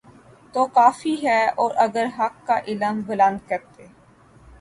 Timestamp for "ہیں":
1.25-1.45